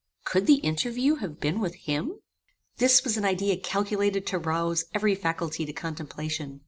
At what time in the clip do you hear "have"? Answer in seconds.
1.17-1.39